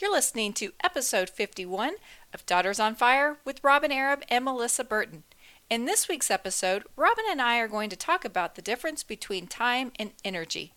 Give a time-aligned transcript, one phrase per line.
[0.00, 1.94] You're listening to episode 51
[2.32, 5.24] of Daughters on Fire with Robyn Arab and Melissa Burton.
[5.68, 9.48] In this week's episode, Robyn and I are going to talk about the difference between
[9.48, 10.72] time and energy.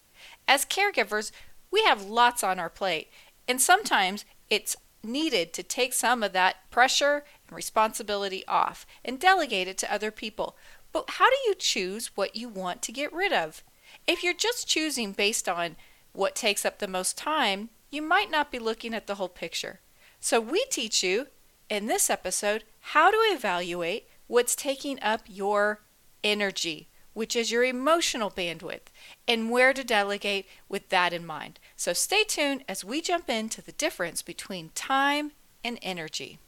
[0.48, 1.32] As caregivers,
[1.70, 3.10] we have lots on our plate,
[3.48, 9.68] and sometimes it's needed to take some of that pressure and responsibility off and delegate
[9.68, 10.58] it to other people.
[10.92, 13.64] But how do you choose what you want to get rid of?
[14.08, 15.76] If you're just choosing based on
[16.12, 19.82] what takes up the most time, you might not be looking at the whole picture.
[20.20, 21.28] So, we teach you
[21.70, 25.82] in this episode how to evaluate what's taking up your
[26.24, 28.88] energy, which is your emotional bandwidth,
[29.28, 31.60] and where to delegate with that in mind.
[31.76, 36.40] So, stay tuned as we jump into the difference between time and energy.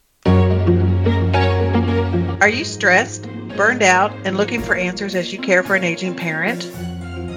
[2.41, 6.15] Are you stressed, burned out, and looking for answers as you care for an aging
[6.15, 6.71] parent?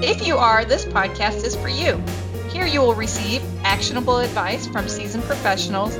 [0.04, 2.00] If you are, this podcast is for you.
[2.50, 5.96] Here you will receive actionable advice from seasoned professionals,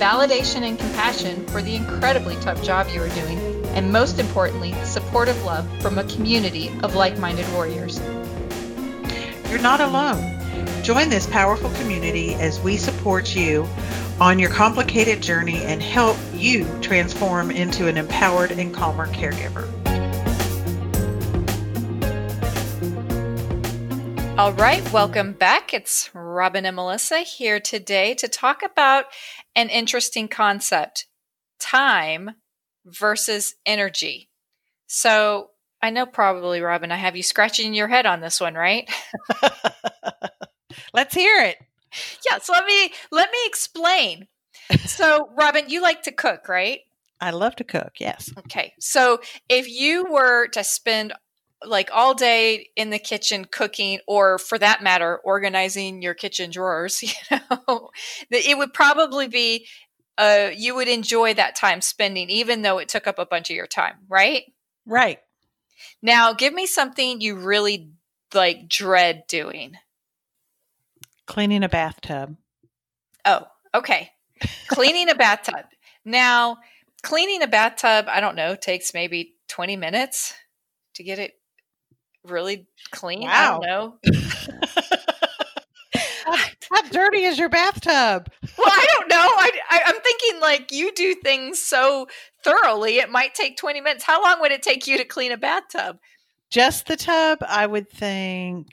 [0.00, 3.38] validation and compassion for the incredibly tough job you are doing,
[3.76, 8.00] and most importantly, supportive love from a community of like minded warriors.
[9.50, 10.40] You're not alone.
[10.82, 13.68] Join this powerful community as we support you
[14.18, 19.81] on your complicated journey and help you transform into an empowered and calmer caregiver.
[24.38, 25.74] All right, welcome back.
[25.74, 29.04] It's Robyn and Melissa here today to talk about
[29.54, 31.06] an interesting concept
[31.60, 32.30] time
[32.86, 34.30] versus energy.
[34.86, 35.50] So,
[35.82, 38.90] I know probably, Robyn, I have you scratching your head on this one, right?
[40.94, 41.58] Let's hear it.
[42.28, 44.28] Yeah, so let me let me explain.
[44.86, 46.80] So, Robyn, you like to cook, right?
[47.20, 48.32] I love to cook, yes.
[48.38, 48.72] Okay.
[48.80, 51.12] So, if you were to spend
[51.66, 57.02] like all day in the kitchen cooking or for that matter organizing your kitchen drawers
[57.02, 57.90] you know?
[58.30, 59.66] It would probably be
[60.18, 63.56] uh you would enjoy that time spending even though it took up a bunch of
[63.56, 64.44] your time right?
[64.84, 65.18] Right.
[66.02, 67.92] Now give me something you really
[68.34, 69.74] like dread doing.
[71.26, 72.36] Cleaning a bathtub.
[73.24, 74.10] Oh okay.
[74.68, 75.66] Cleaning a bathtub.
[76.04, 76.58] Now
[77.02, 80.34] cleaning a bathtub i don't know takes maybe 20 minutes
[80.94, 81.34] to get it
[82.24, 83.22] really clean.
[83.22, 83.30] Wow.
[83.30, 83.98] I don't know.
[86.70, 88.28] how, dirty is your bathtub?
[88.58, 89.16] well, I don't know.
[89.16, 92.08] I, I, I'm thinking like you do things so
[92.44, 94.04] thoroughly, it might take 20 minutes.
[94.04, 95.98] How long would it take you to clean a bathtub?
[96.50, 98.68] Just the tub, I would think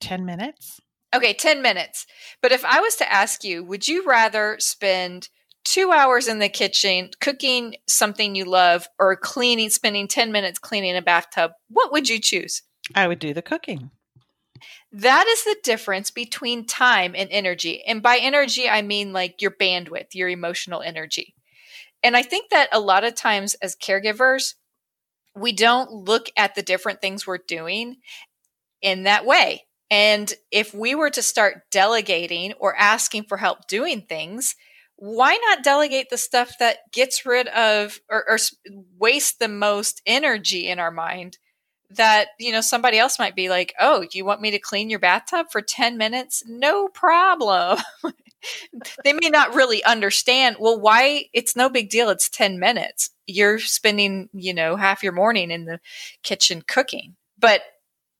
[0.00, 0.80] 10 minutes.
[1.14, 2.06] Okay, 10 minutes.
[2.40, 5.28] But if I was to ask you, would you rather spend
[5.64, 10.96] two hours in the kitchen cooking something you love or cleaning, spending 10 minutes cleaning
[10.96, 11.52] a bathtub?
[11.68, 12.62] What would you choose?
[12.94, 13.90] I would do the cooking.
[14.92, 17.82] That is the difference between time and energy.
[17.86, 21.34] And by energy, I mean like your bandwidth, your emotional energy.
[22.02, 24.54] And I think that a lot of times as caregivers,
[25.34, 27.96] we don't look at the different things we're doing
[28.82, 29.64] in that way.
[29.90, 34.56] And if we were to start delegating or asking for help doing things,
[34.96, 38.38] why not delegate the stuff that gets rid of or, or
[38.98, 41.38] waste the most energy in our mind
[41.96, 44.98] that you know somebody else might be like oh you want me to clean your
[44.98, 46.42] bathtub for 10 minutes?
[46.46, 47.78] No problem.
[49.04, 53.10] They may not really understand well why it's no big deal it's 10 minutes.
[53.24, 55.78] You're spending you know half your morning in the
[56.24, 57.14] kitchen cooking.
[57.38, 57.62] But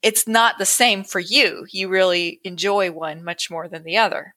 [0.02, 1.66] it's not the same for you.
[1.70, 4.34] You really enjoy one much more than the other.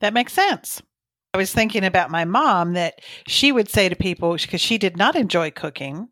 [0.00, 0.82] That makes sense.
[1.32, 4.96] I was thinking about my mom that she would say to people because she did
[4.96, 6.08] not enjoy cooking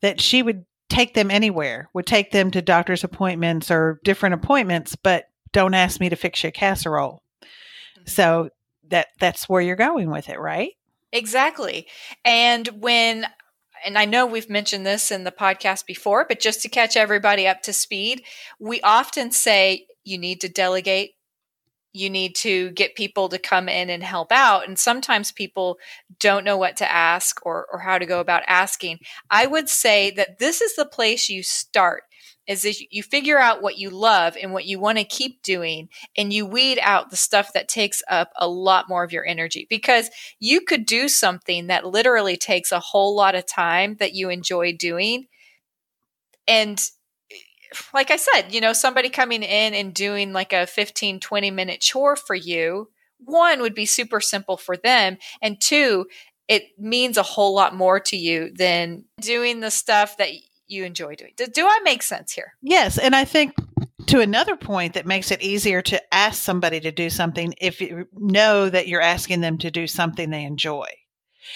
[0.00, 4.96] that she would take them anywhere, would take them to doctor's appointments or different appointments,
[4.96, 7.22] but don't ask me to fix your casserole.
[7.42, 8.02] Mm-hmm.
[8.06, 8.50] So
[8.88, 10.72] that that's where you're going with it, right?
[11.12, 11.86] Exactly.
[12.24, 13.26] And when
[13.84, 17.46] and I know we've mentioned this in the podcast before, but just to catch everybody
[17.46, 18.22] up to speed,
[18.58, 21.12] we often say you need to delegate
[21.96, 24.66] you need to get people to come in and help out.
[24.68, 25.78] And sometimes people
[26.20, 28.98] don't know what to ask or, or how to go about asking.
[29.30, 32.04] I would say that this is the place you start
[32.46, 35.88] is that you figure out what you love and what you want to keep doing
[36.16, 39.66] and you weed out the stuff that takes up a lot more of your energy
[39.68, 44.30] because you could do something that literally takes a whole lot of time that you
[44.30, 45.26] enjoy doing
[46.46, 46.90] and
[47.92, 51.80] like I said, you know, somebody coming in and doing like a 15, 20 minute
[51.80, 52.88] chore for you,
[53.18, 55.18] one would be super simple for them.
[55.40, 56.06] And two,
[56.48, 60.30] it means a whole lot more to you than doing the stuff that
[60.68, 61.32] you enjoy doing.
[61.36, 62.54] Do, do I make sense here?
[62.62, 62.98] Yes.
[62.98, 63.54] And I think
[64.06, 68.06] to another point that makes it easier to ask somebody to do something if you
[68.12, 70.86] know that you're asking them to do something they enjoy.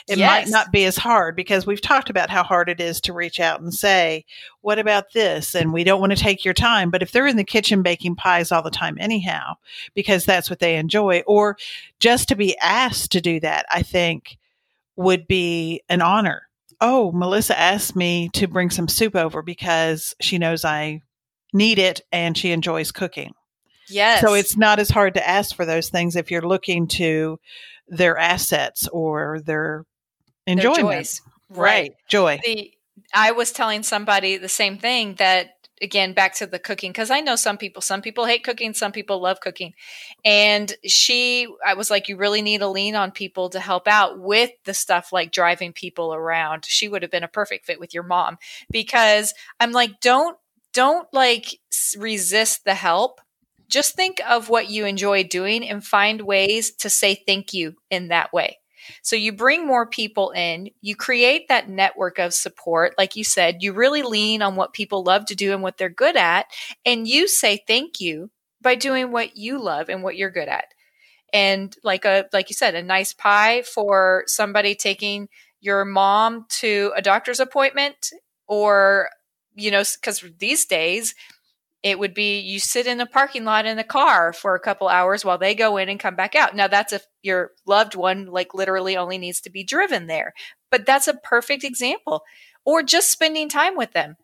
[0.08, 0.28] It yes.
[0.28, 3.40] might not be as hard because we've talked about how hard it is to reach
[3.40, 4.24] out and say,
[4.60, 5.54] What about this?
[5.54, 6.90] And we don't want to take your time.
[6.90, 9.54] But if they're in the kitchen baking pies all the time, anyhow,
[9.94, 11.56] because that's what they enjoy, or
[11.98, 14.38] just to be asked to do that, I think
[14.96, 16.48] would be an honor.
[16.80, 21.02] Oh, Melissa asked me to bring some soup over because she knows I
[21.52, 23.34] need it and she enjoys cooking.
[23.88, 24.20] Yes.
[24.20, 27.38] So it's not as hard to ask for those things if you're looking to
[27.90, 29.84] their assets or their
[30.46, 30.76] enjoyment.
[30.76, 31.22] Their joys.
[31.50, 31.58] Right.
[31.58, 31.92] right.
[32.08, 32.40] Joy.
[32.44, 32.72] The,
[33.12, 35.50] I was telling somebody the same thing that
[35.82, 38.92] again back to the cooking because I know some people some people hate cooking some
[38.92, 39.72] people love cooking
[40.26, 44.20] and she I was like you really need to lean on people to help out
[44.20, 47.94] with the stuff like driving people around she would have been a perfect fit with
[47.94, 48.36] your mom
[48.70, 50.36] because I'm like don't
[50.74, 51.58] don't like
[51.96, 53.22] resist the help
[53.70, 58.08] just think of what you enjoy doing and find ways to say thank you in
[58.08, 58.58] that way.
[59.02, 62.94] So you bring more people in, you create that network of support.
[62.98, 65.88] Like you said, you really lean on what people love to do and what they're
[65.88, 66.46] good at.
[66.84, 68.30] And you say thank you
[68.60, 70.66] by doing what you love and what you're good at.
[71.32, 75.28] And like a, like you said, a nice pie for somebody taking
[75.60, 78.10] your mom to a doctor's appointment
[78.48, 79.10] or,
[79.54, 81.14] you know, because these days
[81.82, 84.88] it would be you sit in a parking lot in a car for a couple
[84.88, 86.54] hours while they go in and come back out.
[86.54, 90.34] Now that's if your loved one like literally only needs to be driven there.
[90.70, 92.22] But that's a perfect example.
[92.66, 94.16] Or just spending time with them.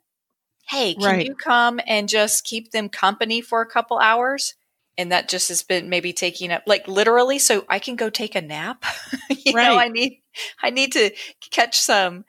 [0.69, 1.25] Hey, can right.
[1.25, 4.53] you come and just keep them company for a couple hours?
[4.97, 8.35] And that just has been maybe taking up like literally so I can go take
[8.35, 8.83] a nap.
[9.29, 9.67] you right.
[9.67, 10.21] know, I need
[10.61, 11.11] I need to
[11.51, 12.25] catch some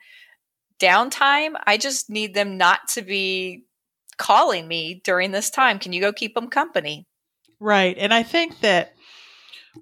[0.79, 1.53] downtime.
[1.67, 3.65] I just need them not to be
[4.19, 5.79] calling me during this time.
[5.79, 7.07] Can you go keep them company?
[7.59, 7.97] Right.
[7.97, 8.93] And I think that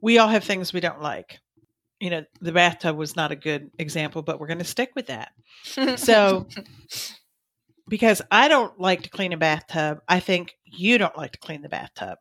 [0.02, 1.40] we all have things we don't like.
[2.00, 5.08] You know, the bathtub was not a good example, but we're going to stick with
[5.08, 5.32] that.
[5.98, 6.48] So,
[7.90, 11.64] because I don't like to clean a bathtub, I think you don't like to clean
[11.64, 12.20] the bathtub.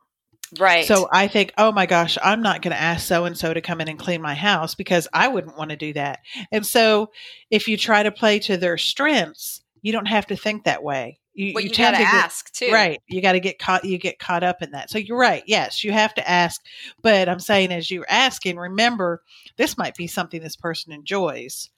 [0.58, 0.86] Right.
[0.86, 3.60] So I think, oh my gosh, I'm not going to ask so and so to
[3.60, 6.20] come in and clean my house because I wouldn't want to do that.
[6.52, 7.10] And so
[7.50, 11.18] if you try to play to their strengths, you don't have to think that way
[11.36, 14.18] you, you, you got to ask too right you got to get caught you get
[14.18, 16.64] caught up in that so you're right yes you have to ask
[17.02, 19.22] but i'm saying as you're asking remember
[19.56, 21.70] this might be something this person enjoys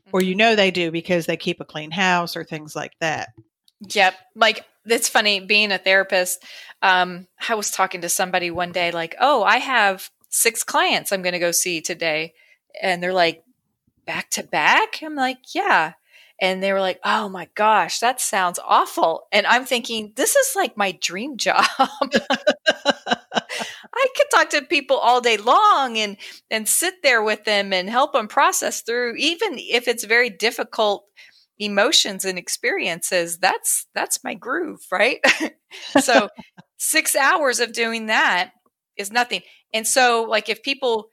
[0.00, 0.10] mm-hmm.
[0.12, 0.38] or you mm-hmm.
[0.38, 3.28] know they do because they keep a clean house or things like that
[3.94, 6.44] yep like it's funny being a therapist
[6.82, 11.22] um, i was talking to somebody one day like oh i have six clients i'm
[11.22, 12.34] going to go see today
[12.82, 13.44] and they're like
[14.04, 15.92] back to back i'm like yeah
[16.40, 20.56] and they were like, "Oh my gosh, that sounds awful." And I'm thinking, "This is
[20.56, 21.64] like my dream job."
[23.94, 26.16] I could talk to people all day long and
[26.50, 31.04] and sit there with them and help them process through even if it's very difficult
[31.58, 33.38] emotions and experiences.
[33.38, 35.20] That's that's my groove, right?
[35.96, 36.28] so
[36.78, 38.52] 6 hours of doing that
[38.96, 39.42] is nothing.
[39.72, 41.08] And so like if people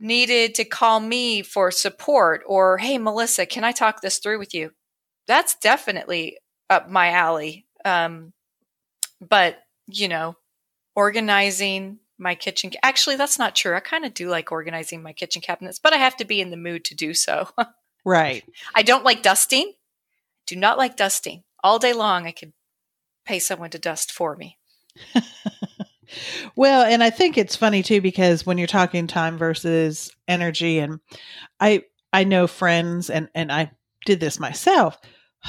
[0.00, 4.54] needed to call me for support or, hey, Melissa, can I talk this through with
[4.54, 4.72] you?
[5.26, 6.38] That's definitely
[6.70, 7.66] up my alley.
[7.84, 8.32] Um,
[9.20, 10.36] but, you know,
[10.94, 12.72] organizing my kitchen.
[12.82, 13.74] Actually, that's not true.
[13.74, 16.50] I kind of do like organizing my kitchen cabinets, but I have to be in
[16.50, 17.48] the mood to do so.
[18.04, 18.44] right.
[18.74, 19.72] I don't like dusting.
[20.46, 21.44] Do not like dusting.
[21.62, 22.52] All day long, I could
[23.24, 24.58] pay someone to dust for me.
[26.56, 31.00] well, and I think it's funny too because when you're talking time versus energy, and
[31.60, 33.70] I I know friends, and and I
[34.06, 34.98] did this myself.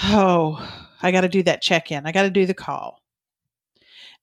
[0.04, 0.58] Oh,
[1.02, 2.06] I got to do that check in.
[2.06, 3.02] I got to do the call,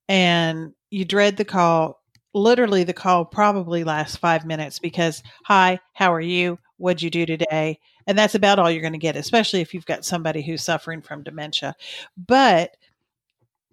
[0.09, 2.03] and you dread the call.
[2.35, 6.59] Literally, the call probably lasts five minutes because, hi, how are you?
[6.77, 7.79] What'd you do today?
[8.07, 11.01] And that's about all you're going to get, especially if you've got somebody who's suffering
[11.01, 11.75] from dementia.
[12.17, 12.77] But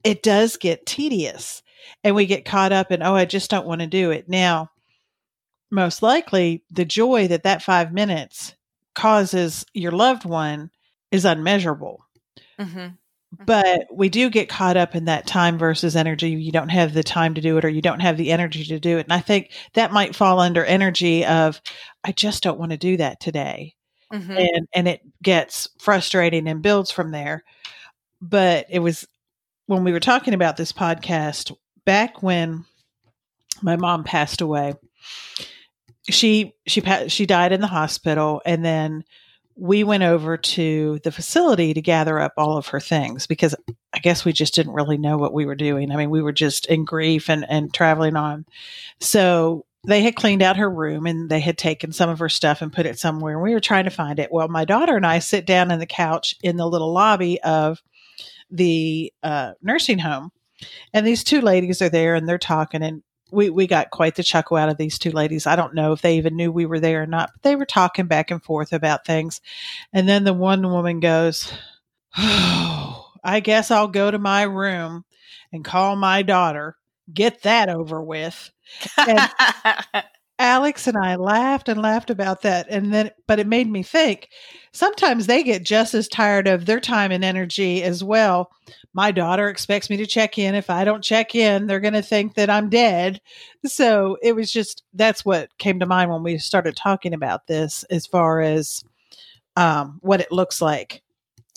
[0.03, 1.61] it does get tedious
[2.03, 4.29] and we get caught up in, oh, I just don't want to do it.
[4.29, 4.69] Now,
[5.71, 8.55] most likely, the joy that that five minutes
[8.93, 10.69] causes your loved one
[11.11, 12.05] is unmeasurable.
[12.59, 12.79] Mm-hmm.
[12.79, 13.45] mm-hmm.
[13.45, 16.29] But we do get caught up in that time versus energy.
[16.29, 18.79] You don't have the time to do it, or you don't have the energy to
[18.79, 19.07] do it.
[19.07, 21.59] And I think that might fall under energy of,
[22.03, 23.73] I just don't want to do that today.
[24.13, 24.37] Mm-hmm.
[24.37, 27.43] And, and it gets frustrating and builds from there.
[28.21, 29.07] But it was
[29.65, 31.51] when we were talking about this podcast,
[31.85, 32.65] back when
[33.61, 34.73] my mom passed away,
[36.09, 39.03] she she she died in the hospital, and then
[39.55, 43.53] we went over to the facility to gather up all of her things because
[43.93, 45.91] I guess we just didn't really know what we were doing.
[45.91, 48.45] I mean, we were just in grief and, and traveling on.
[48.99, 52.61] So they had cleaned out her room and they had taken some of her stuff
[52.61, 53.33] and put it somewhere.
[53.33, 54.31] And we were trying to find it.
[54.31, 57.83] Well, my daughter and I sit down on the couch in the little lobby of
[58.49, 60.31] the uh, nursing home.
[60.93, 62.83] And these two ladies are there and they're talking.
[62.83, 65.47] And we, we got quite the chuckle out of these two ladies.
[65.47, 67.65] I don't know if they even knew we were there or not, but they were
[67.65, 69.41] talking back and forth about things.
[69.91, 71.51] And then the one woman goes,
[72.17, 75.05] Oh, I guess I'll go to my room
[75.53, 76.75] and call my daughter,
[77.11, 78.51] get that over with.
[78.97, 79.19] And
[80.43, 82.67] Alex and I laughed and laughed about that.
[82.69, 84.27] And then, but it made me think
[84.73, 88.51] sometimes they get just as tired of their time and energy as well.
[88.93, 90.53] My daughter expects me to check in.
[90.53, 93.21] If I don't check in, they're going to think that I'm dead.
[93.65, 97.83] So it was just that's what came to mind when we started talking about this
[97.83, 98.83] as far as
[99.55, 101.03] um, what it looks like.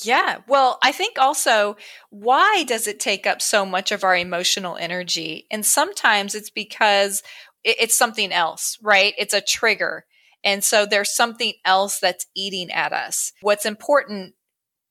[0.03, 0.39] Yeah.
[0.47, 1.77] Well, I think also,
[2.11, 5.47] why does it take up so much of our emotional energy?
[5.51, 7.23] And sometimes it's because
[7.67, 9.15] it's something else, right?
[9.19, 10.05] It's a trigger.
[10.45, 13.33] And so there's something else that's eating at us.
[13.41, 14.35] What's important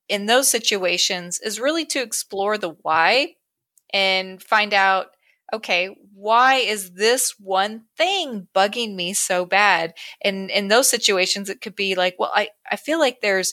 [0.08, 3.34] in those situations is really to explore the why
[3.92, 5.08] and find out
[5.54, 9.94] okay, why is this one thing bugging me so bad?
[10.20, 13.52] And in those situations, it could be like, well, I, I feel like there's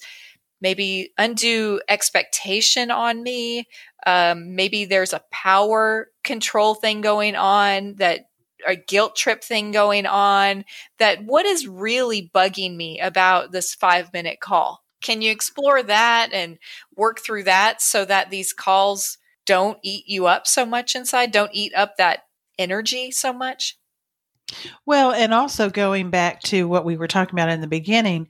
[0.59, 3.67] maybe undue expectation on me.
[4.07, 8.21] Um, maybe there's a power control thing going on that
[8.67, 10.65] a guilt trip thing going on
[10.99, 14.83] that what is really bugging me about this five minute call?
[15.01, 16.57] Can you explore that and
[16.95, 21.53] work through that so that these calls don't eat you up so much inside don't
[21.53, 22.25] eat up that
[22.57, 23.77] energy so much?
[24.85, 28.27] Well and also going back to what we were talking about in the beginning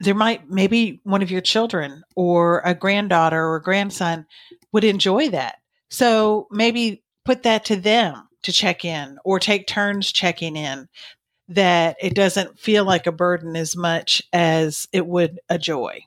[0.00, 4.26] there might maybe one of your children or a granddaughter or grandson
[4.72, 5.56] would enjoy that.
[5.90, 10.88] So maybe put that to them to check in or take turns checking in
[11.48, 16.00] that it doesn't feel like a burden as much as it would a joy.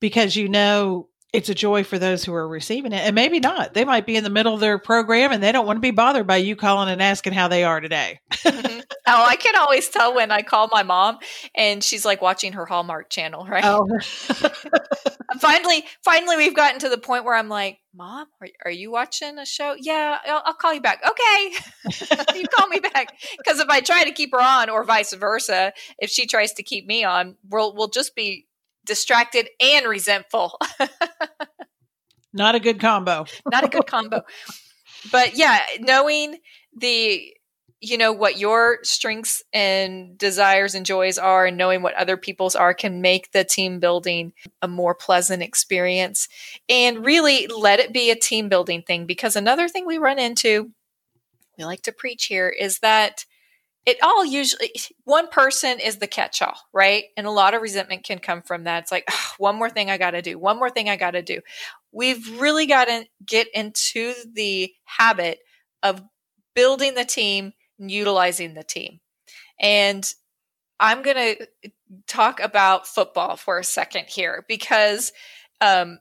[0.00, 3.74] Because you know it's a joy for those who are receiving it and maybe not.
[3.74, 5.92] They might be in the middle of their program and they don't want to be
[5.92, 8.20] bothered by you calling and asking how they are today.
[8.32, 8.80] Mm-hmm.
[9.06, 11.18] oh i can always tell when i call my mom
[11.54, 13.64] and she's like watching her hallmark channel right?
[13.64, 13.86] Oh.
[15.40, 19.38] finally finally we've gotten to the point where i'm like mom are, are you watching
[19.38, 19.74] a show?
[19.78, 21.00] Yeah I'll, I'll call you back.
[21.08, 21.54] Okay.
[22.36, 23.12] You call me back.
[23.38, 26.62] Because if i try to keep her on or vice versa if she tries to
[26.62, 28.46] keep me on we'll we'll just be
[28.84, 30.58] distracted and resentful.
[32.32, 33.26] Not a good combo.
[33.50, 34.22] Not a good combo.
[35.10, 36.38] But yeah, knowing
[36.76, 37.34] the
[37.82, 42.54] you know what your strengths and desires and joys are and knowing what other people's
[42.54, 46.28] are can make the team building a more pleasant experience
[46.68, 50.70] and really let it be a team building thing because another thing we run into
[51.56, 53.24] we like to preach here is that
[53.86, 54.72] it all usually
[55.04, 57.04] one person is the catch all, right?
[57.16, 58.82] And a lot of resentment can come from that.
[58.82, 59.08] It's like,
[59.38, 61.40] one more thing I got to do, one more thing I got to do.
[61.92, 65.38] We've really got to get into the habit
[65.82, 66.02] of
[66.54, 69.00] building the team and utilizing the team.
[69.58, 70.08] And
[70.78, 71.70] I'm going to
[72.06, 75.12] talk about football for a second here because
[75.60, 75.98] um,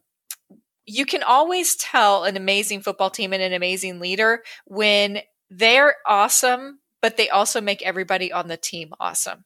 [0.86, 5.20] you can always tell an amazing football team and an amazing leader when
[5.50, 9.46] they're awesome but they also make everybody on the team awesome.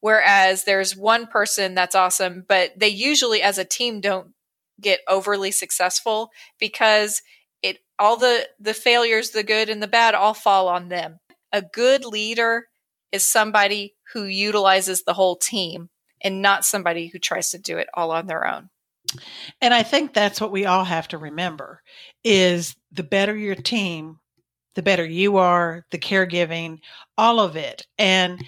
[0.00, 4.32] Whereas there's one person that's awesome, but they usually as a team don't
[4.80, 7.22] get overly successful because
[7.62, 11.18] it all the the failures, the good and the bad all fall on them.
[11.52, 12.68] A good leader
[13.12, 15.88] is somebody who utilizes the whole team
[16.22, 18.68] and not somebody who tries to do it all on their own.
[19.60, 21.82] And I think that's what we all have to remember
[22.24, 24.18] is the better your team,
[24.76, 26.78] the better you are, the caregiving,
[27.18, 27.84] all of it.
[27.98, 28.44] And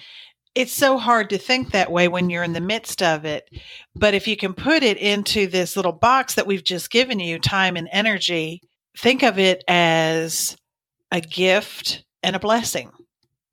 [0.55, 3.49] it's so hard to think that way when you're in the midst of it.
[3.95, 7.39] But if you can put it into this little box that we've just given you,
[7.39, 8.61] time and energy,
[8.97, 10.55] think of it as
[11.11, 12.91] a gift and a blessing.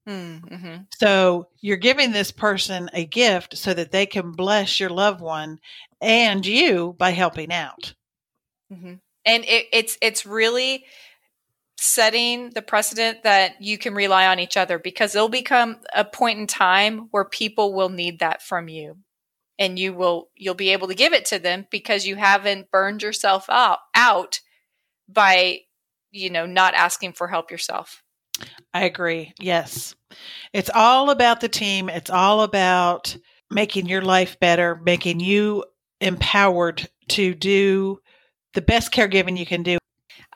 [0.06, 0.76] Hmm, mm-hmm.
[1.00, 5.58] So you're giving this person a gift so that they can bless your loved one
[6.00, 7.94] and you by helping out.
[8.72, 8.94] Mm-hmm.
[9.24, 10.84] And it, it's it's really
[11.78, 16.38] setting the precedent that you can rely on each other because it'll become a point
[16.38, 18.96] in time where people will need that from you
[19.58, 23.02] and you will you'll be able to give it to them because you haven't burned
[23.02, 24.40] yourself out out
[25.08, 25.60] by
[26.10, 28.02] you know not asking for help yourself.
[28.74, 29.32] I agree.
[29.40, 29.94] Yes.
[30.52, 31.88] It's all about the team.
[31.88, 33.16] It's all about
[33.50, 35.64] making your life better, making you
[36.00, 37.98] empowered to do
[38.52, 39.78] the best caregiving you can do.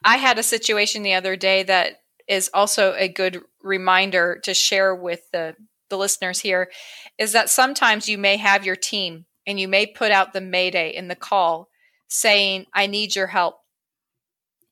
[0.05, 4.95] I had a situation the other day that is also a good reminder to share
[4.95, 5.57] with the,
[5.89, 6.71] the listeners here
[7.19, 10.91] is that sometimes you may have your team and you may put out the mayday
[10.91, 11.69] in the call
[12.09, 13.57] saying, I need your help.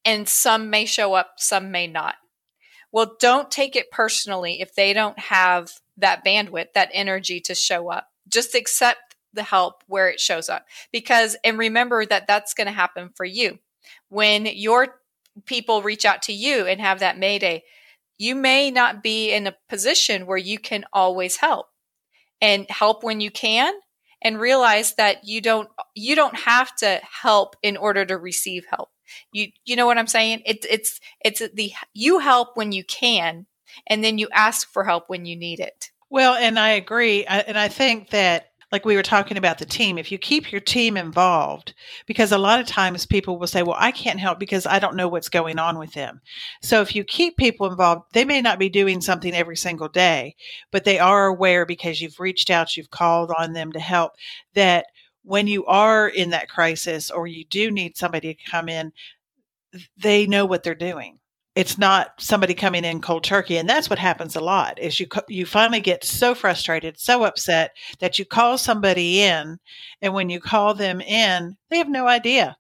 [0.05, 2.15] And some may show up, some may not.
[2.93, 7.91] Well, don't take it personally if they don't have that bandwidth, that energy to show
[7.91, 8.09] up.
[8.29, 12.73] Just accept the help where it shows up because, and remember that that's going to
[12.73, 13.59] happen for you.
[14.09, 15.01] When your
[15.47, 17.63] people reach out to you and have that mayday,
[18.19, 21.67] you may not be in a position where you can always help
[22.41, 23.73] and help when you can
[24.23, 28.89] and realize that you don't you don't have to help in order to receive help.
[29.33, 30.43] You you know what i'm saying?
[30.45, 33.47] It's it's it's the you help when you can
[33.87, 35.91] and then you ask for help when you need it.
[36.11, 37.27] Well and i agree.
[37.27, 40.53] I, and i think that like we were talking about the team, if you keep
[40.53, 41.75] your team involved,
[42.07, 44.97] because a lot of times people will say, well, I can't help because I don't
[44.97, 46.21] know what's going on with them.
[46.63, 50.37] So if you keep people involved, they may not be doing something every single day,
[50.71, 54.13] but they are aware because you've reached out, you've called on them to help
[54.55, 54.87] that
[55.23, 58.93] when you are in that crisis or you do need somebody to come in,
[59.97, 61.19] they know what they're doing
[61.55, 65.07] it's not somebody coming in cold turkey and that's what happens a lot is you
[65.29, 69.59] you finally get so frustrated so upset that you call somebody in
[70.03, 72.57] and when you call them in they have no idea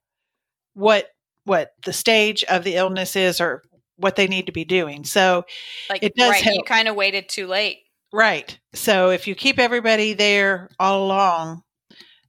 [0.74, 1.08] what
[1.44, 3.62] what the stage of the illness is or
[3.96, 5.02] what they need to be doing.
[5.02, 5.44] So
[5.90, 6.56] like it does right, help.
[6.56, 7.78] you kind of waited too late.
[8.12, 8.56] Right.
[8.74, 11.62] So if you keep everybody there all along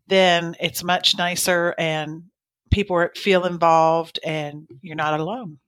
[0.10, 2.24] then it's much nicer and
[2.72, 5.60] people feel involved and you're not alone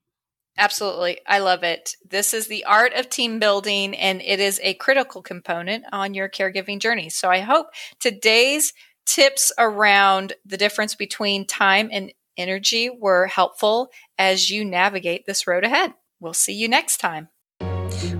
[0.62, 1.18] Absolutely.
[1.25, 1.96] I love it.
[2.08, 6.30] This is the art of team building, and it is a critical component on your
[6.30, 7.10] caregiving journey.
[7.10, 8.72] So I hope today's
[9.08, 13.89] tips around the difference between time and energy were helpful
[14.20, 15.96] as you navigate this road ahead.
[16.20, 17.30] We'll see you next time.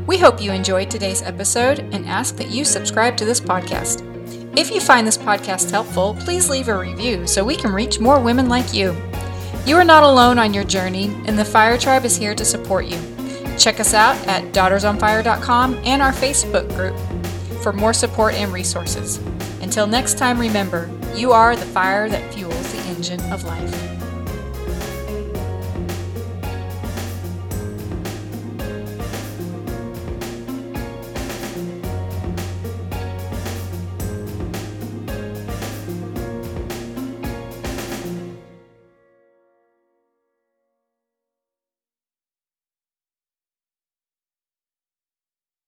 [0.08, 4.08] We hope you enjoyed today's episode and ask that you subscribe to this podcast.
[4.58, 8.20] If you find this podcast helpful, please leave a review so we can reach more
[8.20, 8.96] women like you.
[9.66, 12.86] You are not alone on your journey, and the Fire Tribe is here to support
[12.88, 12.98] you.
[13.60, 16.98] Check us out at daughtersonfire.com and our Facebook group
[17.62, 19.18] for more support and resources.
[19.62, 24.01] Until next time, remember, you are the fire that fuels the engine of life.